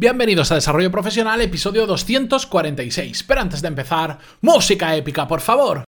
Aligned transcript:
Bienvenidos 0.00 0.52
a 0.52 0.54
Desarrollo 0.54 0.92
Profesional, 0.92 1.40
episodio 1.40 1.84
246. 1.84 3.24
Pero 3.24 3.40
antes 3.40 3.60
de 3.60 3.66
empezar, 3.66 4.20
música 4.42 4.94
épica, 4.94 5.26
por 5.26 5.40
favor. 5.40 5.82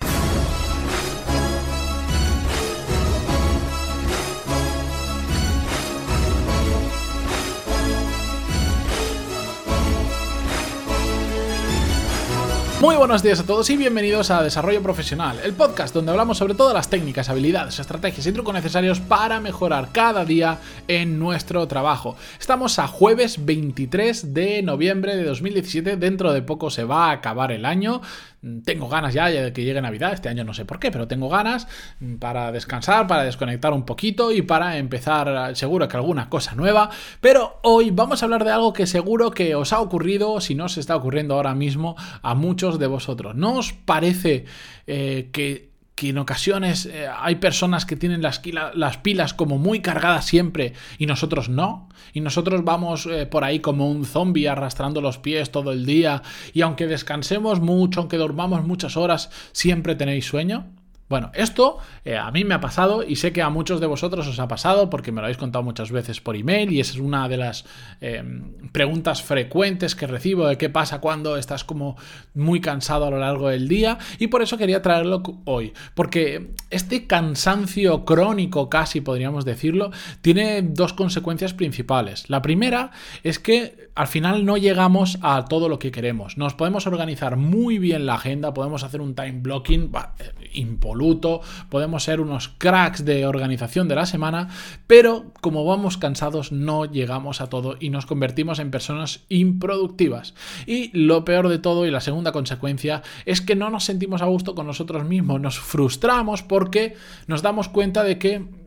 Muy 12.81 12.97
buenos 12.97 13.23
días 13.23 13.39
a 13.39 13.45
todos 13.45 13.69
y 13.69 13.77
bienvenidos 13.77 14.31
a 14.31 14.43
Desarrollo 14.43 14.83
Profesional, 14.83 15.39
el 15.45 15.53
podcast 15.53 15.95
donde 15.95 16.13
hablamos 16.13 16.39
sobre 16.39 16.55
todas 16.55 16.73
las 16.73 16.89
técnicas, 16.89 17.29
habilidades, 17.29 17.79
estrategias 17.79 18.27
y 18.27 18.33
trucos 18.33 18.55
necesarios 18.55 19.01
para 19.01 19.39
mejorar 19.39 19.91
cada 19.93 20.25
día 20.25 20.57
en 20.89 21.19
nuestro 21.19 21.69
trabajo. 21.69 22.17
Estamos 22.41 22.79
a 22.79 22.87
jueves 22.87 23.45
23 23.45 24.33
de 24.33 24.63
noviembre 24.63 25.15
de 25.15 25.25
2017, 25.25 25.99
dentro 25.99 26.33
de 26.33 26.41
poco 26.41 26.71
se 26.71 26.85
va 26.85 27.11
a 27.11 27.13
acabar 27.13 27.53
el 27.53 27.67
año. 27.67 28.01
Tengo 28.65 28.89
ganas 28.89 29.13
ya 29.13 29.27
de 29.27 29.53
que 29.53 29.65
llegue 29.65 29.83
Navidad, 29.83 30.15
este 30.15 30.31
año 30.31 30.45
no 30.45 30.55
sé 30.55 30.65
por 30.65 30.79
qué, 30.79 30.91
pero 30.91 31.07
tengo 31.07 31.29
ganas 31.29 31.69
para 32.19 32.51
descansar, 32.53 33.07
para 33.07 33.25
desconectar 33.25 33.73
un 33.73 33.85
poquito 33.85 34.33
y 34.33 34.41
para 34.41 34.79
empezar 34.79 35.55
seguro 35.57 35.89
que 35.89 35.97
alguna 35.97 36.31
cosa 36.31 36.55
nueva. 36.55 36.91
Pero 37.21 37.61
hoy 37.63 37.91
vamos 37.91 38.23
a 38.23 38.27
hablar 38.27 38.45
de 38.45 38.53
algo 38.53 38.73
que 38.73 38.87
seguro 38.87 39.31
que 39.31 39.55
os 39.55 39.73
ha 39.75 39.81
ocurrido, 39.81 40.41
si 40.41 40.55
no 40.55 40.69
se 40.69 40.81
está 40.81 40.97
ocurriendo 40.97 41.35
ahora 41.35 41.55
mismo, 41.55 41.97
a 42.23 42.35
muchos 42.35 42.79
de 42.79 42.87
vosotros. 42.87 43.35
¿No 43.35 43.59
os 43.59 43.73
parece 43.73 44.47
eh, 44.87 45.29
que 45.33 45.70
en 46.09 46.19
ocasiones 46.19 46.87
eh, 46.87 47.07
hay 47.15 47.37
personas 47.37 47.85
que 47.85 47.95
tienen 47.95 48.23
las, 48.23 48.41
las, 48.75 48.97
pilas 48.97 49.35
como 49.35 49.59
muy 49.59 49.81
cargadas 49.81 50.25
siempre 50.25 50.73
y 50.99 51.07
nosotros 51.07 51.49
no. 51.49 51.89
Y 52.13 52.21
nosotros 52.21 52.65
vamos 52.65 53.07
eh, 53.07 53.27
por 53.27 53.45
ahí 53.45 53.61
como 53.61 53.91
un 53.91 54.05
zombie 54.05 54.49
arrastrando 54.49 55.01
los 55.01 55.19
pies 55.19 55.53
todo 55.53 55.73
el 55.73 55.85
día 55.87 56.23
y 56.55 56.63
aunque 56.63 56.87
descansemos 56.87 57.61
mucho, 57.61 58.01
aunque 58.01 58.17
dormamos 58.17 58.65
muchas 58.65 58.97
horas, 58.97 59.31
siempre 59.53 59.95
tenéis 59.95 60.25
sueño. 60.27 60.67
Bueno, 61.11 61.33
esto 61.35 61.79
eh, 62.05 62.17
a 62.17 62.31
mí 62.31 62.45
me 62.45 62.55
ha 62.55 62.61
pasado 62.61 63.03
y 63.03 63.17
sé 63.17 63.33
que 63.33 63.43
a 63.43 63.51
muchos 63.51 63.81
de 63.81 63.89
vosotros 63.89 64.29
os 64.29 64.39
ha 64.39 64.47
pasado 64.47 64.89
porque 64.91 65.11
me 65.11 65.21
lo 65.21 65.25
habéis 65.27 65.39
contado 65.39 65.65
muchas 65.65 65.91
veces 65.91 66.21
por 66.21 66.37
email 66.37 66.73
y 66.73 66.79
esa 66.79 66.93
es 66.93 67.01
una 67.01 67.29
de 67.29 67.37
las 67.37 67.65
em, 68.01 68.71
preguntas 68.71 69.21
frecuentes 69.21 69.97
que 69.97 70.07
recibo 70.07 70.47
de 70.47 70.57
qué 70.57 70.71
pasa 70.71 71.01
cuando 71.01 71.37
estás 71.37 71.65
como 71.65 71.97
muy 72.33 72.61
cansado 72.61 73.07
a 73.07 73.11
lo 73.11 73.19
largo 73.19 73.49
del 73.49 73.67
día 73.67 73.99
y 74.21 74.29
por 74.29 74.41
eso 74.41 74.57
quería 74.57 74.83
traerlo 74.83 75.25
hoy, 75.47 75.73
porque 75.97 76.53
este 76.71 77.09
cansancio 77.09 78.05
crónico 78.05 78.71
casi 78.71 79.01
podríamos 79.01 79.45
decirlo 79.45 79.91
tiene 80.21 80.63
dos 80.63 80.93
consecuencias 80.93 81.55
principales. 81.55 82.31
La 82.31 82.41
primera 82.41 82.93
es 83.25 83.41
que 83.41 83.91
al 83.97 84.07
final 84.07 84.45
no 84.45 84.57
llegamos 84.57 85.19
a 85.23 85.45
todo 85.47 85.69
lo 85.69 85.81
que 85.81 85.91
queremos. 85.91 86.39
Nos 86.39 86.55
podemos 86.55 86.87
organizar 86.87 87.37
muy 87.37 87.79
bien 87.79 88.07
la 88.07 88.15
agenda, 88.15 88.55
podemos 88.55 88.85
hacer 88.85 89.01
un 89.01 89.17
time 89.17 89.41
blocking 89.41 89.91
impoluto 90.53 91.00
podemos 91.69 92.05
ser 92.05 92.21
unos 92.21 92.49
cracks 92.49 93.05
de 93.05 93.27
organización 93.27 93.89
de 93.89 93.95
la 93.95 94.07
semana, 94.07 94.49
pero 94.87 95.33
como 95.41 95.65
vamos 95.65 95.97
cansados 95.97 96.53
no 96.53 96.85
llegamos 96.85 97.41
a 97.41 97.49
todo 97.49 97.77
y 97.81 97.91
nos 97.91 98.07
convertimos 98.07 98.59
en 98.59 98.71
personas 98.71 99.25
improductivas. 99.29 100.35
Y 100.67 100.91
lo 100.97 101.25
peor 101.25 101.49
de 101.49 101.59
todo 101.59 101.87
y 101.87 101.91
la 101.91 102.01
segunda 102.01 102.33
consecuencia 102.33 103.03
es 103.25 103.41
que 103.41 103.57
no 103.57 103.71
nos 103.71 103.85
sentimos 103.85 104.23
a 104.23 104.27
gusto 104.27 104.55
con 104.55 104.67
nosotros 104.67 105.05
mismos, 105.05 105.41
nos 105.41 105.59
frustramos 105.59 106.43
porque 106.43 106.95
nos 107.27 107.43
damos 107.43 107.69
cuenta 107.69 108.05
de 108.05 108.19
que 108.19 108.61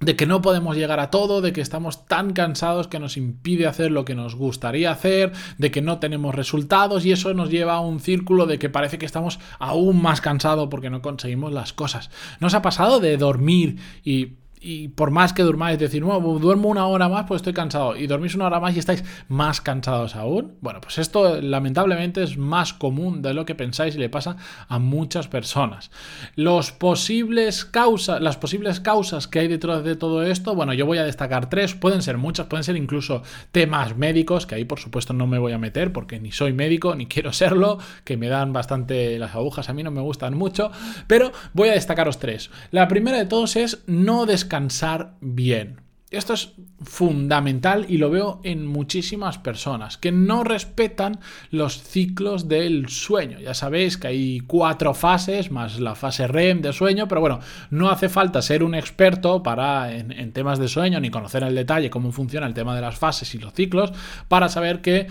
de 0.00 0.16
que 0.16 0.26
no 0.26 0.42
podemos 0.42 0.76
llegar 0.76 1.00
a 1.00 1.10
todo, 1.10 1.40
de 1.40 1.52
que 1.52 1.60
estamos 1.60 2.06
tan 2.06 2.32
cansados 2.32 2.88
que 2.88 2.98
nos 2.98 3.16
impide 3.16 3.66
hacer 3.66 3.90
lo 3.90 4.04
que 4.04 4.14
nos 4.14 4.34
gustaría 4.34 4.90
hacer, 4.90 5.32
de 5.58 5.70
que 5.70 5.82
no 5.82 5.98
tenemos 5.98 6.34
resultados 6.34 7.06
y 7.06 7.12
eso 7.12 7.32
nos 7.32 7.50
lleva 7.50 7.74
a 7.74 7.80
un 7.80 8.00
círculo 8.00 8.46
de 8.46 8.58
que 8.58 8.68
parece 8.68 8.98
que 8.98 9.06
estamos 9.06 9.38
aún 9.58 10.02
más 10.02 10.20
cansados 10.20 10.68
porque 10.68 10.90
no 10.90 11.00
conseguimos 11.00 11.52
las 11.52 11.72
cosas. 11.72 12.10
¿Nos 12.40 12.54
ha 12.54 12.62
pasado 12.62 13.00
de 13.00 13.16
dormir 13.16 13.78
y 14.04 14.43
y 14.64 14.88
por 14.88 15.10
más 15.10 15.34
que 15.34 15.42
durmáis, 15.42 15.78
decir, 15.78 16.02
no, 16.02 16.18
duermo 16.38 16.70
una 16.70 16.86
hora 16.86 17.08
más, 17.10 17.26
pues 17.26 17.40
estoy 17.40 17.52
cansado, 17.52 17.96
y 17.96 18.06
dormís 18.06 18.34
una 18.34 18.46
hora 18.46 18.60
más 18.60 18.74
y 18.74 18.78
estáis 18.78 19.04
más 19.28 19.60
cansados 19.60 20.16
aún. 20.16 20.54
Bueno, 20.62 20.80
pues 20.80 20.96
esto 20.96 21.40
lamentablemente 21.42 22.22
es 22.22 22.38
más 22.38 22.72
común 22.72 23.20
de 23.20 23.34
lo 23.34 23.44
que 23.44 23.54
pensáis 23.54 23.94
y 23.94 23.98
le 23.98 24.08
pasa 24.08 24.36
a 24.66 24.78
muchas 24.78 25.28
personas. 25.28 25.90
Los 26.34 26.72
posibles 26.72 27.66
causas, 27.66 28.22
las 28.22 28.38
posibles 28.38 28.80
causas 28.80 29.28
que 29.28 29.40
hay 29.40 29.48
detrás 29.48 29.84
de 29.84 29.96
todo 29.96 30.22
esto, 30.22 30.54
bueno, 30.54 30.72
yo 30.72 30.86
voy 30.86 30.96
a 30.96 31.04
destacar 31.04 31.50
tres, 31.50 31.74
pueden 31.74 32.00
ser 32.00 32.16
muchas, 32.16 32.46
pueden 32.46 32.64
ser 32.64 32.76
incluso 32.76 33.22
temas 33.52 33.96
médicos, 33.98 34.46
que 34.46 34.54
ahí 34.54 34.64
por 34.64 34.80
supuesto 34.80 35.12
no 35.12 35.26
me 35.26 35.38
voy 35.38 35.52
a 35.52 35.58
meter 35.58 35.92
porque 35.92 36.18
ni 36.20 36.32
soy 36.32 36.54
médico 36.54 36.94
ni 36.94 37.06
quiero 37.06 37.34
serlo, 37.34 37.78
que 38.04 38.16
me 38.16 38.28
dan 38.28 38.54
bastante 38.54 39.18
las 39.18 39.34
agujas, 39.34 39.68
a 39.68 39.74
mí 39.74 39.82
no 39.82 39.90
me 39.90 40.00
gustan 40.00 40.34
mucho, 40.34 40.70
pero 41.06 41.32
voy 41.52 41.68
a 41.68 41.72
destacaros 41.72 42.18
tres. 42.18 42.50
La 42.70 42.88
primera 42.88 43.18
de 43.18 43.26
todos 43.26 43.56
es 43.56 43.82
no 43.86 44.24
descansar 44.24 44.53
descansar 44.54 45.16
bien. 45.20 45.80
Esto 46.10 46.32
es 46.32 46.52
fundamental 46.84 47.86
y 47.88 47.98
lo 47.98 48.08
veo 48.08 48.40
en 48.44 48.66
muchísimas 48.66 49.38
personas 49.38 49.98
que 49.98 50.12
no 50.12 50.44
respetan 50.44 51.18
los 51.50 51.82
ciclos 51.82 52.46
del 52.46 52.88
sueño. 52.88 53.40
Ya 53.40 53.52
sabéis 53.52 53.98
que 53.98 54.06
hay 54.06 54.40
cuatro 54.46 54.94
fases 54.94 55.50
más 55.50 55.80
la 55.80 55.96
fase 55.96 56.28
REM 56.28 56.62
de 56.62 56.72
sueño, 56.72 57.08
pero 57.08 57.20
bueno, 57.20 57.40
no 57.70 57.90
hace 57.90 58.08
falta 58.08 58.42
ser 58.42 58.62
un 58.62 58.76
experto 58.76 59.42
para 59.42 59.92
en, 59.92 60.12
en 60.12 60.32
temas 60.32 60.60
de 60.60 60.68
sueño 60.68 61.00
ni 61.00 61.10
conocer 61.10 61.42
el 61.42 61.54
detalle 61.56 61.90
cómo 61.90 62.12
funciona 62.12 62.46
el 62.46 62.54
tema 62.54 62.76
de 62.76 62.82
las 62.82 62.96
fases 62.96 63.34
y 63.34 63.38
los 63.38 63.52
ciclos 63.52 63.92
para 64.28 64.48
saber 64.48 64.82
que 64.82 65.08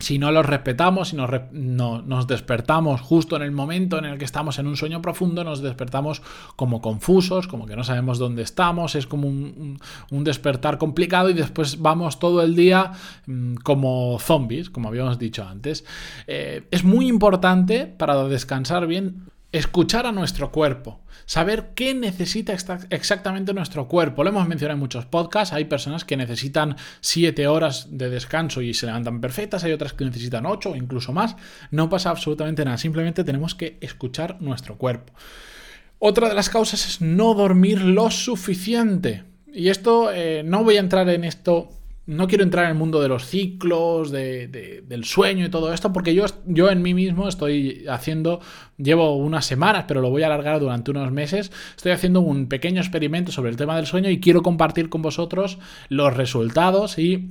si 0.00 0.18
no 0.18 0.30
los 0.30 0.46
respetamos, 0.46 1.08
si 1.08 1.16
nos, 1.16 1.30
nos, 1.52 2.26
despertamos 2.28 3.00
justo 3.00 3.34
en 3.34 3.42
el 3.42 3.50
momento 3.50 3.98
en 3.98 4.04
el 4.04 4.18
que 4.18 4.24
estamos 4.24 4.58
en 4.60 4.68
un 4.68 4.76
sueño 4.76 5.02
profundo, 5.02 5.42
nos 5.42 5.60
despertamos 5.60 6.22
como 6.54 6.80
confusos, 6.80 7.48
como 7.48 7.66
que 7.66 7.74
no 7.74 7.82
sabemos 7.82 8.18
dónde 8.18 8.42
estamos, 8.42 8.94
es 8.94 9.08
como 9.08 9.26
un, 9.26 9.78
despertar 10.10 10.78
complicado 10.78 11.30
y 11.30 11.34
después 11.34 11.80
vamos 11.80 12.18
todo 12.20 12.42
el 12.42 12.54
día 12.54 12.92
mm, 13.26 13.56
como 13.56 14.18
zombies, 14.20 14.70
como 14.70 14.88
habíamos 14.88 15.18
dicho 15.18 15.44
antes. 15.44 15.84
Eh, 16.26 16.64
es 16.70 16.84
muy 16.84 17.08
importante 17.08 17.86
para 17.86 18.22
descansar 18.24 18.86
bien 18.86 19.24
escuchar 19.50 20.06
a 20.06 20.12
nuestro 20.12 20.52
cuerpo, 20.52 21.00
saber 21.24 21.70
qué 21.74 21.94
necesita 21.94 22.54
exactamente 22.90 23.54
nuestro 23.54 23.88
cuerpo. 23.88 24.22
Lo 24.22 24.30
hemos 24.30 24.46
mencionado 24.46 24.74
en 24.74 24.80
muchos 24.80 25.06
podcasts, 25.06 25.54
hay 25.54 25.64
personas 25.64 26.04
que 26.04 26.16
necesitan 26.16 26.76
7 27.00 27.46
horas 27.46 27.86
de 27.90 28.10
descanso 28.10 28.60
y 28.60 28.74
se 28.74 28.86
levantan 28.86 29.20
perfectas, 29.20 29.64
hay 29.64 29.72
otras 29.72 29.94
que 29.94 30.04
necesitan 30.04 30.44
8 30.44 30.70
o 30.70 30.76
incluso 30.76 31.12
más. 31.12 31.36
No 31.70 31.88
pasa 31.88 32.10
absolutamente 32.10 32.64
nada, 32.64 32.76
simplemente 32.76 33.24
tenemos 33.24 33.54
que 33.54 33.78
escuchar 33.80 34.40
nuestro 34.40 34.76
cuerpo. 34.76 35.14
Otra 35.98 36.28
de 36.28 36.34
las 36.34 36.50
causas 36.50 36.86
es 36.86 37.00
no 37.00 37.34
dormir 37.34 37.80
lo 37.80 38.10
suficiente. 38.10 39.24
Y 39.52 39.68
esto, 39.68 40.12
eh, 40.12 40.42
no 40.44 40.62
voy 40.62 40.76
a 40.76 40.80
entrar 40.80 41.08
en 41.08 41.24
esto 41.24 41.70
no 42.08 42.26
quiero 42.26 42.42
entrar 42.42 42.64
en 42.64 42.70
el 42.70 42.76
mundo 42.76 43.02
de 43.02 43.08
los 43.08 43.26
ciclos, 43.26 44.10
del 44.10 45.04
sueño 45.04 45.44
y 45.44 45.50
todo 45.50 45.74
esto, 45.74 45.92
porque 45.92 46.14
yo, 46.14 46.24
yo 46.46 46.70
en 46.70 46.80
mí 46.80 46.94
mismo 46.94 47.28
estoy 47.28 47.84
haciendo, 47.86 48.40
llevo 48.78 49.14
unas 49.16 49.44
semanas, 49.44 49.84
pero 49.86 50.00
lo 50.00 50.08
voy 50.08 50.22
a 50.22 50.26
alargar 50.26 50.58
durante 50.58 50.90
unos 50.90 51.12
meses, 51.12 51.52
estoy 51.76 51.92
haciendo 51.92 52.22
un 52.22 52.48
pequeño 52.48 52.80
experimento 52.80 53.30
sobre 53.30 53.50
el 53.50 53.58
tema 53.58 53.76
del 53.76 53.84
sueño 53.84 54.08
y 54.08 54.20
quiero 54.20 54.42
compartir 54.42 54.88
con 54.88 55.02
vosotros 55.02 55.58
los 55.90 56.16
resultados 56.16 56.98
y 56.98 57.28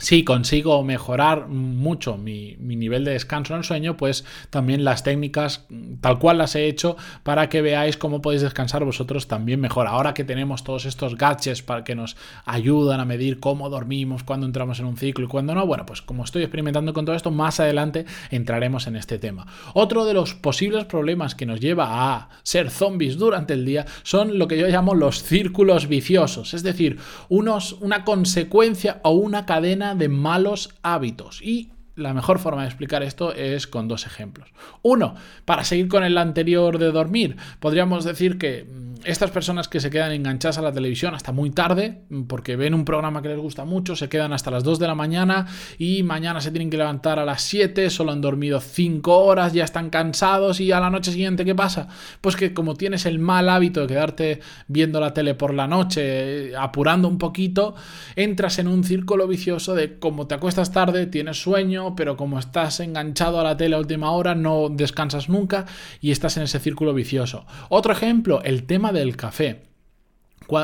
si 0.00 0.22
consigo 0.22 0.84
mejorar 0.84 1.48
mucho 1.48 2.16
mi, 2.16 2.56
nivel 2.60 3.04
de 3.04 3.12
descanso 3.12 3.54
en 3.54 3.58
el 3.58 3.64
sueño, 3.64 3.96
pues 3.96 4.24
también 4.48 4.84
las 4.84 5.02
técnicas 5.02 5.66
tal 6.00 6.20
cual 6.20 6.38
las 6.38 6.54
he 6.54 6.66
hecho 6.66 6.96
para 7.24 7.48
que 7.48 7.62
veáis 7.62 7.96
cómo 7.96 8.22
podéis 8.22 8.42
descansar 8.42 8.84
vosotros 8.84 9.26
también 9.26 9.58
mejor. 9.58 9.88
Ahora 9.88 10.14
que 10.14 10.22
tenemos 10.22 10.62
todos 10.62 10.84
estos 10.84 11.16
gadgets 11.16 11.62
para 11.62 11.82
que 11.82 11.96
nos 11.96 12.16
ayudan 12.44 13.00
a 13.00 13.04
medir 13.04 13.40
cómo 13.40 13.70
dormimos, 13.70 14.22
cuándo 14.22 14.46
entramos 14.46 14.78
en 14.78 14.86
un 14.86 14.96
ciclo 14.96 15.24
y 15.24 15.28
cuándo 15.28 15.52
no, 15.56 15.66
bueno, 15.66 15.84
pues 15.84 16.00
como 16.00 16.22
estoy 16.22 16.42
experimentando 16.42 16.94
con 16.94 17.04
todo 17.04 17.16
esto, 17.16 17.32
más 17.32 17.58
adelante 17.58 18.06
entraremos 18.30 18.86
en 18.86 18.94
este 18.94 19.18
tema. 19.18 19.48
Otro 19.74 20.04
de 20.04 20.14
los 20.14 20.34
posibles 20.34 20.84
problemas 20.84 21.34
que 21.34 21.44
nos 21.44 21.58
lleva 21.58 22.12
a 22.12 22.28
ser 22.44 22.70
zombies 22.70 23.18
durante 23.18 23.54
el 23.54 23.64
día 23.64 23.84
son 24.04 24.38
lo 24.38 24.46
que 24.46 24.58
yo 24.58 24.68
llamo 24.68 24.94
los 24.94 25.24
círculos 25.24 25.88
viciosos, 25.88 26.54
es 26.54 26.62
decir, 26.62 26.98
unos, 27.28 27.72
una 27.80 28.04
consecuencia 28.04 29.00
o 29.02 29.10
una 29.10 29.44
cadena 29.44 29.87
de 29.94 30.08
malos 30.08 30.74
hábitos. 30.82 31.42
Y 31.42 31.70
la 31.98 32.14
mejor 32.14 32.38
forma 32.38 32.62
de 32.62 32.68
explicar 32.68 33.02
esto 33.02 33.32
es 33.34 33.66
con 33.66 33.88
dos 33.88 34.06
ejemplos. 34.06 34.48
Uno, 34.82 35.16
para 35.44 35.64
seguir 35.64 35.88
con 35.88 36.04
el 36.04 36.16
anterior 36.16 36.78
de 36.78 36.92
dormir, 36.92 37.36
podríamos 37.60 38.04
decir 38.04 38.38
que 38.38 38.64
mm, 38.64 38.87
estas 39.04 39.30
personas 39.30 39.68
que 39.68 39.80
se 39.80 39.90
quedan 39.90 40.12
enganchadas 40.12 40.58
a 40.58 40.62
la 40.62 40.72
televisión 40.72 41.14
hasta 41.14 41.32
muy 41.32 41.50
tarde, 41.50 42.02
porque 42.26 42.56
ven 42.56 42.74
un 42.74 42.84
programa 42.84 43.22
que 43.22 43.28
les 43.28 43.38
gusta 43.38 43.64
mucho, 43.64 43.96
se 43.96 44.08
quedan 44.08 44.32
hasta 44.32 44.50
las 44.50 44.64
2 44.64 44.78
de 44.78 44.86
la 44.86 44.94
mañana 44.94 45.46
y 45.78 46.02
mañana 46.02 46.40
se 46.40 46.50
tienen 46.50 46.70
que 46.70 46.76
levantar 46.76 47.18
a 47.18 47.24
las 47.24 47.42
7, 47.42 47.90
solo 47.90 48.12
han 48.12 48.20
dormido 48.20 48.60
5 48.60 49.18
horas, 49.18 49.52
ya 49.52 49.64
están 49.64 49.90
cansados 49.90 50.60
y 50.60 50.72
a 50.72 50.80
la 50.80 50.90
noche 50.90 51.12
siguiente, 51.12 51.44
¿qué 51.44 51.54
pasa? 51.54 51.88
Pues 52.20 52.36
que 52.36 52.54
como 52.54 52.74
tienes 52.74 53.06
el 53.06 53.18
mal 53.18 53.48
hábito 53.48 53.80
de 53.80 53.86
quedarte 53.86 54.40
viendo 54.66 55.00
la 55.00 55.14
tele 55.14 55.34
por 55.34 55.54
la 55.54 55.66
noche, 55.66 56.56
apurando 56.56 57.08
un 57.08 57.18
poquito, 57.18 57.74
entras 58.16 58.58
en 58.58 58.68
un 58.68 58.84
círculo 58.84 59.26
vicioso 59.26 59.74
de 59.74 59.98
como 59.98 60.26
te 60.26 60.34
acuestas 60.34 60.72
tarde, 60.72 61.06
tienes 61.06 61.40
sueño, 61.40 61.94
pero 61.96 62.16
como 62.16 62.38
estás 62.38 62.80
enganchado 62.80 63.40
a 63.40 63.44
la 63.44 63.56
tele 63.56 63.76
a 63.76 63.78
última 63.78 64.10
hora, 64.10 64.34
no 64.34 64.68
descansas 64.70 65.28
nunca 65.28 65.66
y 66.00 66.10
estás 66.10 66.36
en 66.36 66.44
ese 66.44 66.58
círculo 66.58 66.94
vicioso. 66.94 67.46
Otro 67.68 67.92
ejemplo, 67.92 68.42
el 68.42 68.64
tema 68.64 68.87
del 68.92 69.16
café. 69.16 69.68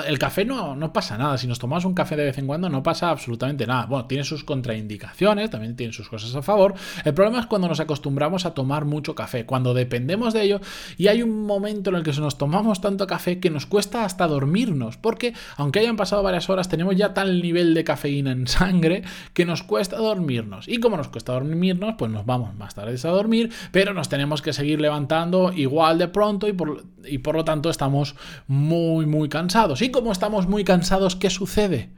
El 0.06 0.18
café 0.18 0.46
no, 0.46 0.74
no, 0.74 0.94
pasa 0.94 1.18
nada. 1.18 1.36
Si 1.36 1.46
nos 1.46 1.58
tomamos 1.58 1.84
un 1.84 1.92
café 1.92 2.16
de 2.16 2.24
vez 2.24 2.38
en 2.38 2.46
cuando, 2.46 2.70
no 2.70 2.82
pasa 2.82 3.10
absolutamente 3.10 3.66
nada. 3.66 3.84
Bueno, 3.84 4.06
tiene 4.06 4.24
sus 4.24 4.42
contraindicaciones, 4.42 5.50
también 5.50 5.76
tiene 5.76 5.92
sus 5.92 6.08
cosas 6.08 6.34
a 6.34 6.40
favor. 6.40 6.72
El 7.04 7.12
problema 7.12 7.40
es 7.40 7.46
cuando 7.46 7.68
nos 7.68 7.80
acostumbramos 7.80 8.46
a 8.46 8.54
tomar 8.54 8.86
mucho 8.86 9.14
café, 9.14 9.44
cuando 9.44 9.74
dependemos 9.74 10.32
de 10.32 10.42
ello 10.42 10.60
y 10.96 11.08
hay 11.08 11.22
un 11.22 11.44
momento 11.44 11.90
en 11.90 11.96
el 11.96 12.02
que 12.02 12.12
nos 12.12 12.38
tomamos 12.38 12.80
tanto 12.80 13.06
café 13.06 13.40
que 13.40 13.50
nos 13.50 13.66
cuesta 13.66 14.06
hasta 14.06 14.26
dormirnos, 14.26 14.96
porque 14.96 15.34
aunque 15.56 15.80
hayan 15.80 15.96
pasado 15.96 16.22
varias 16.22 16.48
horas, 16.48 16.70
tenemos 16.70 16.96
ya 16.96 17.12
tal 17.12 17.42
nivel 17.42 17.74
de 17.74 17.84
cafeína 17.84 18.32
en 18.32 18.46
sangre 18.46 19.02
que 19.34 19.44
nos 19.44 19.62
cuesta 19.62 19.98
dormirnos. 19.98 20.66
Y 20.66 20.78
como 20.78 20.96
nos 20.96 21.08
cuesta 21.08 21.34
dormirnos, 21.34 21.96
pues 21.98 22.10
nos 22.10 22.24
vamos 22.24 22.54
más 22.54 22.74
tarde 22.74 22.96
a 23.04 23.08
dormir, 23.08 23.52
pero 23.70 23.92
nos 23.92 24.08
tenemos 24.08 24.40
que 24.40 24.54
seguir 24.54 24.80
levantando 24.80 25.52
igual 25.52 25.98
de 25.98 26.08
pronto 26.08 26.48
y 26.48 26.54
por, 26.54 26.84
y 27.08 27.18
por 27.18 27.36
lo 27.36 27.44
tanto 27.44 27.70
estamos 27.70 28.14
muy, 28.46 29.06
muy 29.06 29.28
cansados. 29.28 29.82
Y 29.82 29.90
como 29.90 30.12
estamos 30.12 30.48
muy 30.48 30.64
cansados, 30.64 31.16
¿qué 31.16 31.30
sucede? 31.30 31.90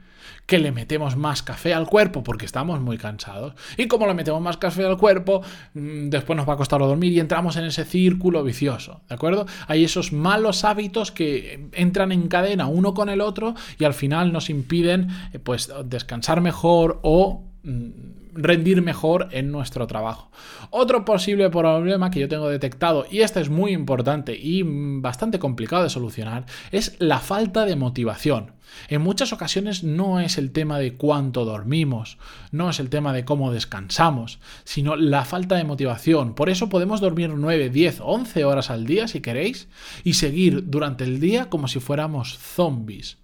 que 0.47 0.59
le 0.59 0.71
metemos 0.71 1.17
más 1.17 1.43
café 1.43 1.73
al 1.73 1.87
cuerpo 1.87 2.23
porque 2.23 2.45
estamos 2.45 2.79
muy 2.79 2.97
cansados. 2.97 3.53
Y 3.75 3.87
como 3.87 4.07
le 4.07 4.13
metemos 4.13 4.41
más 4.41 4.57
café 4.57 4.85
al 4.85 4.97
cuerpo, 4.97 5.41
mm, 5.73 6.09
después 6.09 6.37
nos 6.37 6.47
va 6.47 6.53
a 6.53 6.57
costar 6.57 6.79
dormir 6.79 7.11
y 7.11 7.19
entramos 7.19 7.57
en 7.57 7.65
ese 7.65 7.83
círculo 7.83 8.43
vicioso, 8.43 9.01
¿de 9.09 9.15
acuerdo? 9.15 9.45
Hay 9.67 9.83
esos 9.83 10.13
malos 10.13 10.63
hábitos 10.63 11.11
que 11.11 11.69
entran 11.73 12.13
en 12.13 12.29
cadena 12.29 12.67
uno 12.67 12.93
con 12.93 13.09
el 13.09 13.19
otro 13.19 13.55
y 13.77 13.83
al 13.83 13.93
final 13.93 14.31
nos 14.31 14.49
impiden 14.49 15.09
eh, 15.33 15.39
pues 15.39 15.71
descansar 15.85 16.39
mejor 16.39 17.01
o 17.03 17.43
mm, 17.63 18.16
rendir 18.37 18.81
mejor 18.81 19.27
en 19.31 19.51
nuestro 19.51 19.87
trabajo. 19.87 20.31
Otro 20.69 21.03
posible 21.05 21.49
problema 21.49 22.11
que 22.11 22.19
yo 22.19 22.27
tengo 22.27 22.49
detectado, 22.49 23.05
y 23.09 23.19
este 23.19 23.41
es 23.41 23.49
muy 23.49 23.71
importante 23.71 24.37
y 24.37 24.63
bastante 24.63 25.39
complicado 25.39 25.83
de 25.83 25.89
solucionar, 25.89 26.45
es 26.71 26.95
la 26.99 27.19
falta 27.19 27.65
de 27.65 27.75
motivación. 27.75 28.53
En 28.89 29.01
muchas 29.01 29.33
ocasiones 29.33 29.83
no 29.83 30.19
es 30.19 30.37
el 30.37 30.51
tema 30.51 30.77
de 30.77 30.95
cuánto 30.95 31.45
dormimos, 31.45 32.17
no 32.51 32.69
es 32.69 32.79
el 32.79 32.89
tema 32.89 33.13
de 33.13 33.25
cómo 33.25 33.51
descansamos, 33.51 34.39
sino 34.65 34.95
la 34.95 35.25
falta 35.25 35.55
de 35.55 35.63
motivación. 35.63 36.35
Por 36.35 36.49
eso 36.49 36.69
podemos 36.69 37.01
dormir 37.01 37.29
9, 37.29 37.69
10, 37.69 38.01
11 38.01 38.45
horas 38.45 38.69
al 38.69 38.85
día 38.85 39.07
si 39.07 39.21
queréis 39.21 39.67
y 40.03 40.13
seguir 40.13 40.69
durante 40.69 41.05
el 41.05 41.19
día 41.19 41.49
como 41.49 41.67
si 41.67 41.79
fuéramos 41.79 42.37
zombies 42.37 43.17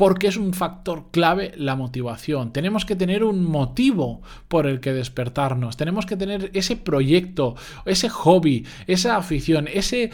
porque 0.00 0.28
es 0.28 0.38
un 0.38 0.54
factor 0.54 1.10
clave 1.10 1.52
la 1.58 1.76
motivación. 1.76 2.54
Tenemos 2.54 2.86
que 2.86 2.96
tener 2.96 3.22
un 3.22 3.44
motivo 3.44 4.22
por 4.48 4.66
el 4.66 4.80
que 4.80 4.94
despertarnos, 4.94 5.76
tenemos 5.76 6.06
que 6.06 6.16
tener 6.16 6.50
ese 6.54 6.76
proyecto, 6.76 7.54
ese 7.84 8.08
hobby, 8.08 8.66
esa 8.86 9.18
afición, 9.18 9.68
ese, 9.70 10.10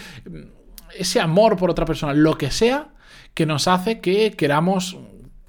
ese 0.98 1.20
amor 1.20 1.56
por 1.56 1.70
otra 1.70 1.84
persona, 1.84 2.14
lo 2.14 2.36
que 2.36 2.50
sea 2.50 2.94
que 3.32 3.46
nos 3.46 3.68
hace 3.68 4.00
que 4.00 4.32
queramos 4.32 4.96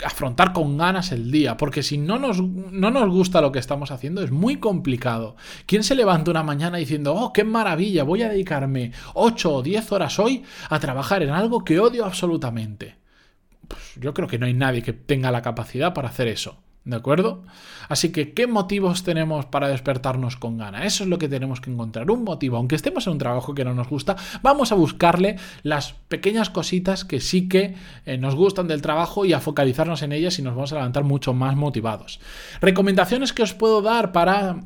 afrontar 0.06 0.54
con 0.54 0.78
ganas 0.78 1.12
el 1.12 1.32
día, 1.32 1.58
porque 1.58 1.82
si 1.82 1.98
no 1.98 2.20
nos, 2.20 2.40
no 2.40 2.92
nos 2.92 3.10
gusta 3.10 3.42
lo 3.42 3.52
que 3.52 3.58
estamos 3.58 3.90
haciendo 3.90 4.22
es 4.22 4.30
muy 4.30 4.58
complicado. 4.58 5.36
¿Quién 5.66 5.84
se 5.84 5.96
levanta 5.96 6.30
una 6.30 6.44
mañana 6.44 6.78
diciendo, 6.78 7.16
oh, 7.16 7.34
qué 7.34 7.44
maravilla, 7.44 8.04
voy 8.04 8.22
a 8.22 8.30
dedicarme 8.30 8.92
8 9.16 9.52
o 9.52 9.64
10 9.64 9.92
horas 9.94 10.20
hoy 10.20 10.44
a 10.70 10.78
trabajar 10.78 11.24
en 11.24 11.32
algo 11.32 11.64
que 11.64 11.80
odio 11.80 12.06
absolutamente? 12.06 13.07
Yo 14.00 14.14
creo 14.14 14.28
que 14.28 14.40
no 14.40 14.46
hay 14.46 14.54
nadie 14.54 14.82
que 14.82 14.94
tenga 14.94 15.32
la 15.32 15.42
capacidad 15.42 15.94
para 15.94 16.10
hacer 16.10 16.28
eso. 16.28 16.58
¿De 16.88 16.96
acuerdo? 16.96 17.44
Así 17.90 18.14
que, 18.14 18.32
¿qué 18.34 18.48
motivos 18.48 19.04
tenemos 19.04 19.46
para 19.46 19.68
despertarnos 19.68 20.38
con 20.38 20.58
gana? 20.58 20.86
Eso 20.86 21.04
es 21.04 21.10
lo 21.10 21.18
que 21.18 21.28
tenemos 21.28 21.60
que 21.60 21.70
encontrar. 21.70 22.10
Un 22.10 22.24
motivo. 22.24 22.56
Aunque 22.56 22.76
estemos 22.76 23.06
en 23.08 23.14
un 23.14 23.20
trabajo 23.20 23.54
que 23.54 23.66
no 23.66 23.74
nos 23.74 23.90
gusta, 23.90 24.16
vamos 24.42 24.72
a 24.72 24.76
buscarle 24.76 25.36
las 25.64 25.92
pequeñas 26.08 26.50
cositas 26.50 27.04
que 27.04 27.20
sí 27.20 27.50
que 27.50 27.76
eh, 28.06 28.18
nos 28.18 28.36
gustan 28.36 28.70
del 28.70 28.82
trabajo 28.82 29.26
y 29.26 29.34
a 29.34 29.42
focalizarnos 29.42 30.02
en 30.02 30.14
ellas 30.14 30.40
y 30.40 30.44
nos 30.44 30.56
vamos 30.56 30.72
a 30.72 30.76
levantar 30.76 31.04
mucho 31.04 31.34
más 31.34 31.58
motivados. 31.58 32.22
Recomendaciones 32.62 33.34
que 33.34 33.44
os 33.44 33.54
puedo 33.54 33.82
dar 33.82 34.14
para 34.14 34.62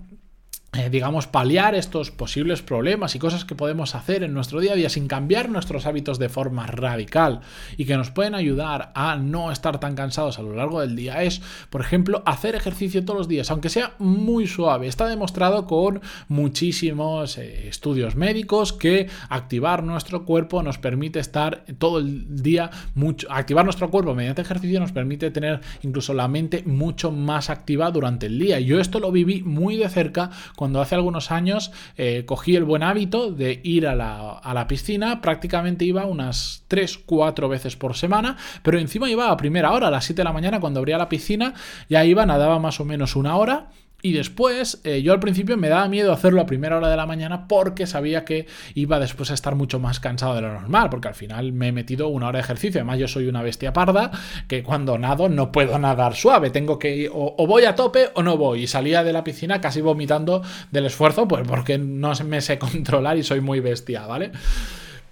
eh, 0.74 0.90
digamos, 0.90 1.28
paliar 1.28 1.76
estos 1.76 2.12
posibles 2.12 2.62
problemas 2.62 3.14
y 3.14 3.20
cosas 3.20 3.44
que 3.44 3.56
podemos 3.56 3.94
hacer 3.94 4.24
en 4.24 4.34
nuestro 4.34 4.62
día 4.62 4.72
a 4.72 4.76
día 4.76 4.88
sin 4.88 5.10
cambiar 5.10 5.50
nuestros 5.50 5.86
hábitos 5.86 6.18
de 6.18 6.30
forma 6.30 6.66
radical 6.66 7.42
y 7.76 7.84
que 7.84 7.98
nos 7.98 8.10
pueden 8.10 8.36
ayudar 8.36 8.94
a 8.96 9.18
no 9.18 9.52
estar 9.52 9.82
tan 9.82 9.96
cansados 9.96 10.40
a 10.40 10.44
lo 10.44 10.56
largo 10.56 10.80
del 10.80 10.96
día 10.96 11.24
es, 11.24 11.42
por 11.70 11.82
ejemplo, 11.82 12.24
hacer 12.26 12.56
ejercicio 12.56 13.04
todos 13.04 13.18
los 13.18 13.28
días, 13.28 13.52
aunque 13.52 13.68
sea 13.68 13.96
muy 14.00 14.48
suave. 14.48 14.88
Está 14.88 15.08
demostrado 15.08 15.68
con 15.68 16.00
muchísimos 16.30 17.38
eh, 17.38 17.68
estudios 17.68 18.16
médicos 18.16 18.72
que 18.72 19.10
activar 19.28 19.84
nuestro 19.84 20.24
cuerpo 20.24 20.64
nos 20.64 20.78
permite 20.78 21.20
estar 21.20 21.66
todo 21.80 22.00
el 22.00 22.42
día 22.44 22.72
mucho, 22.96 23.30
activar 23.30 23.66
nuestro 23.66 23.92
cuerpo 23.92 24.16
mediante 24.16 24.42
ejercicio 24.42 24.80
nos 24.80 24.94
permite 24.94 25.32
tener 25.32 25.60
incluso 25.82 26.14
la 26.14 26.30
mente 26.30 26.64
mucho 26.66 27.12
más 27.12 27.50
activa 27.50 27.92
durante 27.92 28.28
el 28.28 28.40
día. 28.40 28.62
Yo 28.62 28.80
esto 28.80 29.02
lo 29.02 29.12
viví 29.12 29.44
muy 29.44 29.76
de 29.76 29.90
cerca 29.90 30.30
cuando 30.62 30.80
hace 30.80 30.94
algunos 30.94 31.32
años 31.32 31.72
eh, 31.98 32.24
cogí 32.28 32.56
el 32.56 32.66
buen 32.66 32.84
hábito 32.84 33.32
de 33.32 33.62
ir 33.64 33.88
a 33.88 33.96
la, 33.96 34.68
piscina, 34.68 35.20
prácticamente 35.20 35.86
iba 35.86 36.06
unas 36.06 36.66
3-4 36.70 37.50
veces 37.50 37.76
por 37.76 37.98
semana, 37.98 38.38
pero 38.62 38.78
encima 38.78 39.10
iba 39.10 39.32
a 39.32 39.38
primera 39.38 39.72
hora, 39.72 39.88
a 39.88 39.90
las 39.90 40.06
7 40.06 40.20
de 40.20 40.24
la 40.24 40.34
mañana 40.34 40.60
cuando 40.60 40.80
abría 40.80 41.00
la 41.00 41.10
piscina, 41.10 41.56
ya 41.90 42.06
iba, 42.06 42.28
nadaba 42.28 42.60
más 42.60 42.80
o 42.80 42.86
menos 42.86 43.16
una 43.16 43.38
hora 43.38 43.70
y 44.02 44.14
después, 44.14 44.82
eh, 44.84 45.02
yo 45.02 45.14
al 45.14 45.20
principio 45.20 45.58
me 45.58 45.70
daba 45.70 45.88
miedo 45.88 46.12
hacerlo 46.12 46.42
a 46.42 46.46
primera 46.46 46.78
hora 46.78 46.90
de 46.90 46.98
la 46.98 47.06
mañana 47.06 47.48
porque 47.48 47.86
sabía 47.86 48.26
que 48.26 48.48
iba 48.74 49.00
después 49.00 49.32
a 49.32 49.34
estar 49.34 49.56
mucho 49.56 49.80
más 49.80 50.00
cansado 50.00 50.36
de 50.36 50.42
lo 50.42 50.54
normal, 50.54 50.90
porque 50.90 51.08
al 51.08 51.16
final 51.16 51.54
me 51.54 51.68
he 51.68 51.72
metido 51.72 52.08
una 52.08 52.28
hora 52.28 52.38
de 52.38 52.44
ejercicio. 52.44 52.80
Además, 52.80 53.00
yo 53.00 53.08
soy 53.08 53.28
una 53.28 53.44
bestia 53.44 53.74
parda 53.74 54.12
que 54.48 54.64
cuando 54.64 54.98
nado 54.98 55.30
no 55.30 55.52
puedo 55.52 55.78
nadar 55.78 56.16
suave, 56.16 56.50
tengo 56.50 56.80
que 56.80 56.96
ir, 56.96 57.12
o, 57.14 57.46
voy 57.48 57.66
a 57.66 57.76
tope 57.76 58.10
o 58.16 58.24
no 58.24 58.38
voy. 58.38 58.64
Y 58.64 58.68
salía 58.68 59.04
de 59.04 59.14
la 59.14 59.24
piscina 59.24 59.62
casi 59.62 59.82
vomitando 59.82 60.42
del 60.72 60.86
esfuerzo, 60.86 61.28
pues 61.28 61.48
porque 61.48 61.78
no 61.78 62.12
me 62.26 62.42
sé 62.42 62.58
controlar 62.60 63.18
y 63.18 63.24
soy 63.24 63.42
muy 63.42 63.60
bestia, 63.60 64.08
¿vale? 64.08 64.32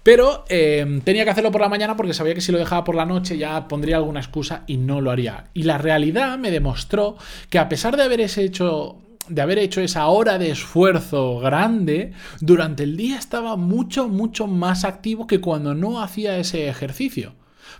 Pero 0.02 0.44
eh, 0.48 1.00
tenía 1.04 1.24
que 1.24 1.30
hacerlo 1.30 1.50
por 1.50 1.60
la 1.60 1.68
mañana 1.68 1.96
porque 1.96 2.14
sabía 2.14 2.34
que 2.34 2.40
si 2.40 2.52
lo 2.52 2.58
dejaba 2.58 2.84
por 2.84 2.94
la 2.94 3.04
noche 3.04 3.36
ya 3.36 3.68
pondría 3.68 3.96
alguna 3.96 4.20
excusa 4.20 4.64
y 4.66 4.78
no 4.78 5.00
lo 5.00 5.10
haría. 5.10 5.44
Y 5.52 5.64
la 5.64 5.78
realidad 5.78 6.38
me 6.38 6.50
demostró 6.50 7.16
que 7.50 7.58
a 7.58 7.68
pesar 7.68 7.96
de 7.96 8.04
haber 8.04 8.20
hecho 8.20 8.96
de 9.28 9.42
haber 9.42 9.58
hecho 9.58 9.80
esa 9.80 10.08
hora 10.08 10.38
de 10.38 10.50
esfuerzo 10.50 11.38
grande, 11.38 12.12
durante 12.40 12.82
el 12.82 12.96
día 12.96 13.16
estaba 13.16 13.54
mucho, 13.56 14.08
mucho 14.08 14.48
más 14.48 14.84
activo 14.84 15.28
que 15.28 15.40
cuando 15.40 15.72
no 15.74 16.02
hacía 16.02 16.36
ese 16.38 16.68
ejercicio. 16.68 17.34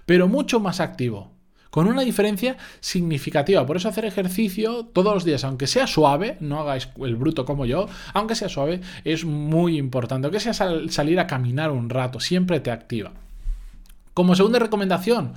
Pero 0.06 0.28
mucho 0.28 0.60
más 0.60 0.78
activo 0.78 1.32
con 1.70 1.86
una 1.86 2.02
diferencia 2.02 2.56
significativa. 2.80 3.64
Por 3.64 3.76
eso 3.76 3.88
hacer 3.88 4.04
ejercicio 4.04 4.86
todos 4.86 5.14
los 5.14 5.24
días, 5.24 5.44
aunque 5.44 5.66
sea 5.66 5.86
suave, 5.86 6.36
no 6.40 6.60
hagáis 6.60 6.88
el 7.02 7.16
bruto 7.16 7.44
como 7.44 7.66
yo, 7.66 7.88
aunque 8.12 8.34
sea 8.34 8.48
suave, 8.48 8.80
es 9.04 9.24
muy 9.24 9.78
importante. 9.78 10.26
Aunque 10.26 10.40
sea 10.40 10.52
salir 10.52 11.20
a 11.20 11.26
caminar 11.26 11.70
un 11.70 11.88
rato, 11.88 12.20
siempre 12.20 12.60
te 12.60 12.70
activa. 12.70 13.12
Como 14.14 14.34
segunda 14.34 14.58
recomendación, 14.58 15.34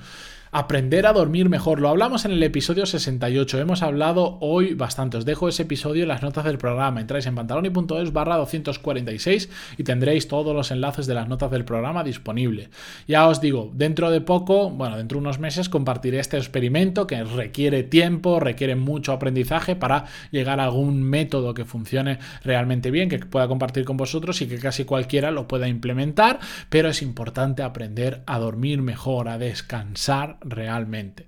aprender 0.54 1.04
a 1.04 1.12
dormir 1.12 1.48
mejor. 1.48 1.80
Lo 1.80 1.88
hablamos 1.88 2.24
en 2.24 2.30
el 2.30 2.40
episodio 2.40 2.86
68. 2.86 3.58
Hemos 3.58 3.82
hablado 3.82 4.38
hoy 4.40 4.74
bastante. 4.74 5.16
Os 5.16 5.24
dejo 5.24 5.48
ese 5.48 5.64
episodio 5.64 6.04
en 6.04 6.08
las 6.08 6.22
notas 6.22 6.44
del 6.44 6.58
programa. 6.58 7.00
Entráis 7.00 7.26
en 7.26 7.34
pantaloni.es 7.34 8.12
barra 8.12 8.36
246 8.36 9.50
y 9.78 9.82
tendréis 9.82 10.28
todos 10.28 10.54
los 10.54 10.70
enlaces 10.70 11.08
de 11.08 11.14
las 11.14 11.26
notas 11.26 11.50
del 11.50 11.64
programa 11.64 12.04
disponibles. 12.04 12.70
Ya 13.08 13.26
os 13.26 13.40
digo, 13.40 13.72
dentro 13.74 14.12
de 14.12 14.20
poco, 14.20 14.70
bueno, 14.70 14.96
dentro 14.96 15.16
de 15.16 15.22
unos 15.22 15.40
meses 15.40 15.68
compartiré 15.68 16.20
este 16.20 16.36
experimento 16.36 17.08
que 17.08 17.24
requiere 17.24 17.82
tiempo, 17.82 18.38
requiere 18.38 18.76
mucho 18.76 19.10
aprendizaje 19.10 19.74
para 19.74 20.04
llegar 20.30 20.60
a 20.60 20.66
algún 20.66 21.02
método 21.02 21.52
que 21.52 21.64
funcione 21.64 22.20
realmente 22.44 22.92
bien, 22.92 23.08
que 23.08 23.18
pueda 23.18 23.48
compartir 23.48 23.84
con 23.84 23.96
vosotros 23.96 24.40
y 24.40 24.46
que 24.46 24.60
casi 24.60 24.84
cualquiera 24.84 25.32
lo 25.32 25.48
pueda 25.48 25.66
implementar, 25.66 26.38
pero 26.68 26.90
es 26.90 27.02
importante 27.02 27.64
aprender 27.64 28.22
a 28.26 28.38
dormir 28.38 28.82
mejor, 28.82 29.28
a 29.28 29.36
descansar 29.36 30.38
realmente. 30.44 31.26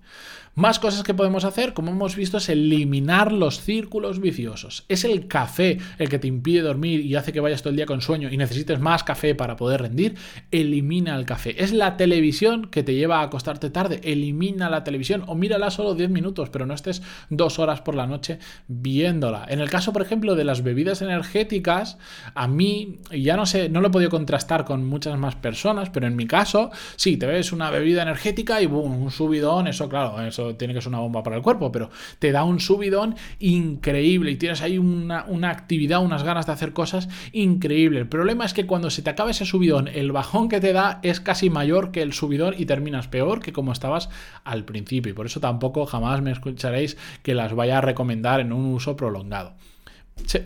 Más 0.56 0.78
cosas 0.78 1.02
que 1.02 1.12
podemos 1.12 1.44
hacer, 1.44 1.74
como 1.74 1.90
hemos 1.90 2.16
visto, 2.16 2.38
es 2.38 2.48
eliminar 2.48 3.30
los 3.30 3.60
círculos 3.60 4.20
viciosos. 4.20 4.86
Es 4.88 5.04
el 5.04 5.28
café 5.28 5.76
el 5.98 6.08
que 6.08 6.18
te 6.18 6.28
impide 6.28 6.62
dormir 6.62 7.04
y 7.04 7.14
hace 7.14 7.30
que 7.30 7.40
vayas 7.40 7.60
todo 7.60 7.72
el 7.72 7.76
día 7.76 7.84
con 7.84 8.00
sueño 8.00 8.30
y 8.30 8.38
necesites 8.38 8.80
más 8.80 9.04
café 9.04 9.34
para 9.34 9.56
poder 9.56 9.82
rendir. 9.82 10.14
Elimina 10.50 11.14
el 11.14 11.26
café. 11.26 11.62
Es 11.62 11.74
la 11.74 11.98
televisión 11.98 12.68
que 12.70 12.82
te 12.82 12.94
lleva 12.94 13.20
a 13.20 13.24
acostarte 13.24 13.68
tarde. 13.68 14.00
Elimina 14.02 14.70
la 14.70 14.82
televisión 14.82 15.24
o 15.26 15.34
mírala 15.34 15.70
solo 15.70 15.94
10 15.94 16.08
minutos, 16.08 16.48
pero 16.48 16.64
no 16.64 16.72
estés 16.72 17.02
dos 17.28 17.58
horas 17.58 17.82
por 17.82 17.94
la 17.94 18.06
noche 18.06 18.38
viéndola. 18.66 19.44
En 19.50 19.60
el 19.60 19.68
caso, 19.68 19.92
por 19.92 20.00
ejemplo, 20.00 20.36
de 20.36 20.44
las 20.44 20.62
bebidas 20.62 21.02
energéticas, 21.02 21.98
a 22.34 22.48
mí, 22.48 23.00
ya 23.10 23.36
no 23.36 23.44
sé, 23.44 23.68
no 23.68 23.82
lo 23.82 23.88
he 23.88 23.90
podido 23.90 24.08
contrastar 24.08 24.64
con 24.64 24.86
muchas 24.86 25.18
más 25.18 25.34
personas, 25.34 25.90
pero 25.90 26.06
en 26.06 26.16
mi 26.16 26.26
caso, 26.26 26.70
sí, 26.96 27.18
te 27.18 27.26
ves 27.26 27.52
una 27.52 27.70
bebida 27.70 28.00
energética 28.00 28.62
y 28.62 28.66
boom, 28.66 29.02
un 29.02 29.10
subidón, 29.10 29.66
eso 29.66 29.86
claro, 29.90 30.22
eso 30.22 30.45
tiene 30.54 30.74
que 30.74 30.80
ser 30.80 30.90
una 30.90 31.00
bomba 31.00 31.22
para 31.22 31.36
el 31.36 31.42
cuerpo, 31.42 31.72
pero 31.72 31.90
te 32.18 32.32
da 32.32 32.44
un 32.44 32.60
subidón 32.60 33.16
increíble 33.38 34.30
y 34.30 34.36
tienes 34.36 34.62
ahí 34.62 34.78
una, 34.78 35.24
una 35.26 35.50
actividad, 35.50 36.04
unas 36.04 36.22
ganas 36.22 36.46
de 36.46 36.52
hacer 36.52 36.72
cosas 36.72 37.08
increíble. 37.32 37.98
El 38.00 38.08
problema 38.08 38.44
es 38.44 38.54
que 38.54 38.66
cuando 38.66 38.90
se 38.90 39.02
te 39.02 39.10
acaba 39.10 39.30
ese 39.30 39.44
subidón, 39.44 39.88
el 39.88 40.12
bajón 40.12 40.48
que 40.48 40.60
te 40.60 40.72
da 40.72 41.00
es 41.02 41.20
casi 41.20 41.50
mayor 41.50 41.90
que 41.90 42.02
el 42.02 42.12
subidón 42.12 42.54
y 42.56 42.66
terminas 42.66 43.08
peor 43.08 43.40
que 43.40 43.52
como 43.52 43.72
estabas 43.72 44.08
al 44.44 44.64
principio. 44.64 45.10
Y 45.10 45.14
por 45.14 45.26
eso 45.26 45.40
tampoco 45.40 45.86
jamás 45.86 46.22
me 46.22 46.32
escucharéis 46.32 46.96
que 47.22 47.34
las 47.34 47.54
vaya 47.54 47.78
a 47.78 47.80
recomendar 47.80 48.40
en 48.40 48.52
un 48.52 48.66
uso 48.66 48.96
prolongado. 48.96 49.54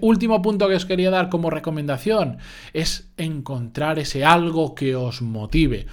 último 0.01 0.43
punto 0.43 0.69
que 0.69 0.75
os 0.75 0.87
quería 0.87 1.11
dar 1.11 1.29
como 1.29 1.51
recomendación 1.51 2.39
es 2.73 3.11
encontrar 3.17 3.99
ese 3.99 4.25
algo 4.25 4.75
que 4.75 4.97
os 4.97 5.23
motive. 5.23 5.87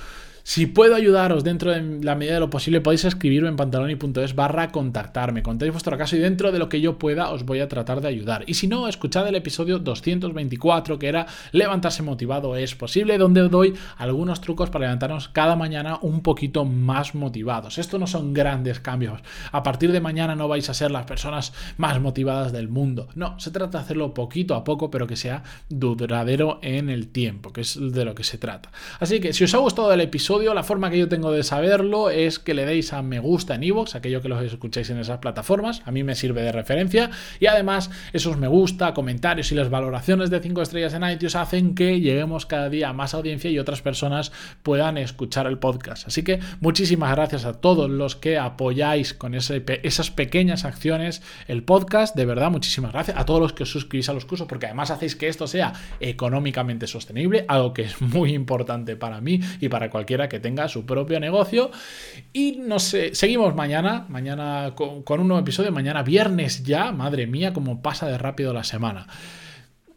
Si 0.47 0.65
puedo 0.65 0.95
ayudaros 0.95 1.43
dentro 1.43 1.71
de 1.71 2.05
la 2.05 2.15
medida 2.15 2.35
de 2.35 2.39
lo 2.39 2.49
posible, 2.49 2.79
podéis 2.79 3.03
escribirme 3.03 3.49
en 3.49 3.57
pantaloni.es 3.57 4.33
barra 4.33 4.69
contactarme. 4.69 5.43
Contéis 5.43 5.73
vuestro 5.73 5.97
caso 5.97 6.15
y 6.15 6.19
dentro 6.19 6.53
de 6.53 6.57
lo 6.57 6.69
que 6.69 6.79
yo 6.79 6.97
pueda 6.97 7.31
os 7.31 7.43
voy 7.43 7.59
a 7.59 7.67
tratar 7.67 7.99
de 7.99 8.07
ayudar. 8.07 8.45
Y 8.47 8.53
si 8.53 8.65
no, 8.65 8.87
escuchad 8.87 9.27
el 9.27 9.35
episodio 9.35 9.77
224 9.77 10.99
que 10.99 11.09
era 11.09 11.27
Levantarse 11.51 12.01
motivado 12.01 12.55
es 12.55 12.75
posible, 12.75 13.17
donde 13.17 13.41
doy 13.49 13.73
algunos 13.97 14.39
trucos 14.39 14.69
para 14.69 14.85
levantarnos 14.85 15.27
cada 15.27 15.57
mañana 15.57 15.99
un 16.01 16.21
poquito 16.21 16.63
más 16.63 17.13
motivados. 17.13 17.77
Esto 17.77 17.99
no 17.99 18.07
son 18.07 18.33
grandes 18.33 18.79
cambios. 18.79 19.19
A 19.51 19.63
partir 19.63 19.91
de 19.91 19.99
mañana 19.99 20.33
no 20.33 20.47
vais 20.47 20.69
a 20.69 20.73
ser 20.73 20.91
las 20.91 21.05
personas 21.05 21.51
más 21.75 21.99
motivadas 21.99 22.53
del 22.53 22.69
mundo. 22.69 23.09
No, 23.15 23.37
se 23.37 23.51
trata 23.51 23.79
de 23.79 23.83
hacerlo 23.83 24.13
poquito 24.13 24.55
a 24.55 24.63
poco, 24.63 24.89
pero 24.91 25.07
que 25.07 25.17
sea 25.17 25.43
duradero 25.67 26.59
en 26.61 26.89
el 26.89 27.09
tiempo, 27.09 27.51
que 27.51 27.59
es 27.59 27.77
de 27.77 28.05
lo 28.05 28.15
que 28.15 28.23
se 28.23 28.37
trata. 28.37 28.71
Así 29.01 29.19
que 29.19 29.33
si 29.33 29.43
os 29.43 29.53
ha 29.53 29.57
gustado 29.57 29.91
el 29.91 29.99
episodio, 29.99 30.36
la 30.37 30.63
forma 30.63 30.89
que 30.89 30.97
yo 30.97 31.07
tengo 31.09 31.31
de 31.31 31.43
saberlo 31.43 32.09
es 32.09 32.39
que 32.39 32.53
le 32.53 32.65
deis 32.65 32.93
a 32.93 33.01
me 33.01 33.19
gusta 33.19 33.55
en 33.55 33.63
iVoox, 33.63 33.95
aquello 33.95 34.21
que 34.21 34.29
los 34.29 34.41
escucháis 34.43 34.89
en 34.89 34.99
esas 34.99 35.19
plataformas, 35.19 35.81
a 35.85 35.91
mí 35.91 36.03
me 36.03 36.15
sirve 36.15 36.41
de 36.41 36.51
referencia. 36.51 37.09
Y 37.39 37.47
además 37.47 37.89
esos 38.13 38.37
me 38.37 38.47
gusta, 38.47 38.93
comentarios 38.93 39.51
y 39.51 39.55
las 39.55 39.69
valoraciones 39.69 40.29
de 40.29 40.39
5 40.39 40.61
estrellas 40.61 40.93
en 40.93 41.09
iTunes 41.09 41.35
hacen 41.35 41.75
que 41.75 41.99
lleguemos 41.99 42.45
cada 42.45 42.69
día 42.69 42.89
a 42.89 42.93
más 42.93 43.13
audiencia 43.13 43.49
y 43.49 43.59
otras 43.59 43.81
personas 43.81 44.31
puedan 44.63 44.97
escuchar 44.97 45.47
el 45.47 45.57
podcast. 45.57 46.07
Así 46.07 46.23
que 46.23 46.39
muchísimas 46.59 47.11
gracias 47.15 47.45
a 47.45 47.53
todos 47.53 47.89
los 47.89 48.15
que 48.15 48.37
apoyáis 48.37 49.13
con 49.13 49.35
ese, 49.35 49.63
esas 49.83 50.11
pequeñas 50.11 50.65
acciones 50.65 51.21
el 51.47 51.63
podcast, 51.63 52.15
de 52.15 52.25
verdad 52.25 52.51
muchísimas 52.51 52.93
gracias 52.93 53.17
a 53.17 53.25
todos 53.25 53.41
los 53.41 53.53
que 53.53 53.63
os 53.63 53.71
suscribís 53.71 54.09
a 54.09 54.13
los 54.13 54.25
cursos 54.25 54.47
porque 54.47 54.67
además 54.67 54.91
hacéis 54.91 55.15
que 55.15 55.27
esto 55.27 55.47
sea 55.47 55.73
económicamente 55.99 56.87
sostenible, 56.87 57.45
algo 57.47 57.73
que 57.73 57.83
es 57.83 58.01
muy 58.01 58.33
importante 58.33 58.95
para 58.95 59.21
mí 59.21 59.39
y 59.59 59.69
para 59.69 59.89
cualquiera 59.89 60.26
que 60.29 60.39
tenga 60.39 60.67
su 60.67 60.85
propio 60.85 61.19
negocio. 61.19 61.71
Y 62.33 62.59
no 62.63 62.79
sé, 62.79 63.15
seguimos 63.15 63.55
mañana, 63.55 64.05
mañana 64.09 64.73
con, 64.75 65.03
un 65.19 65.27
nuevo 65.27 65.41
episodio, 65.41 65.71
mañana 65.71 66.03
viernes 66.03 66.63
ya, 66.63 66.91
madre 66.91 67.27
mía, 67.27 67.53
cómo 67.53 67.81
pasa 67.81 68.07
de 68.07 68.17
rápido 68.17 68.53
la 68.53 68.63
semana. 68.63 69.07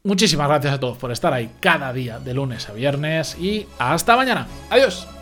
Muchísimas 0.02 0.49
gracias 0.49 0.75
a 0.75 0.80
todos 0.80 0.96
por 0.96 1.12
estar 1.12 1.32
ahí 1.32 1.50
cada 1.60 1.92
día 1.92 2.18
de 2.18 2.32
lunes 2.32 2.68
a 2.68 2.72
viernes 2.72 3.37
y 3.38 3.66
hasta 3.78 4.16
mañana. 4.16 4.46
Adiós. 4.70 5.19